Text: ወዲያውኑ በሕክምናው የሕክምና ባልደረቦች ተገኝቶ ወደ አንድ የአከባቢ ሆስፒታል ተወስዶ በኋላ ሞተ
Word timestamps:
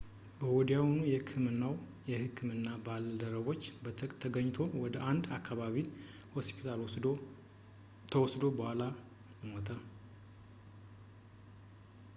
ወዲያውኑ 0.51 0.93
በሕክምናው 1.03 1.73
የሕክምና 2.11 2.67
ባልደረቦች 2.85 3.65
ተገኝቶ 4.23 4.57
ወደ 4.83 4.95
አንድ 5.11 5.23
የአከባቢ 5.31 5.75
ሆስፒታል 6.37 6.83
ተወስዶ 8.13 8.43
በኋላ 8.59 8.85
ሞተ 9.51 9.69